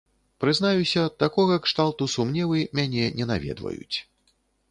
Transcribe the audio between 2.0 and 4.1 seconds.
сумневы мяне не наведваюць.